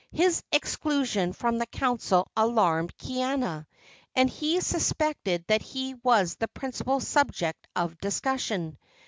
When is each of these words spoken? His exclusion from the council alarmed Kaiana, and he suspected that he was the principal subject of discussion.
His 0.11 0.41
exclusion 0.51 1.31
from 1.31 1.59
the 1.59 1.67
council 1.67 2.27
alarmed 2.35 2.97
Kaiana, 2.97 3.67
and 4.15 4.31
he 4.31 4.59
suspected 4.59 5.45
that 5.45 5.61
he 5.61 5.93
was 6.01 6.37
the 6.37 6.47
principal 6.47 6.99
subject 6.99 7.67
of 7.75 7.99
discussion. 7.99 8.79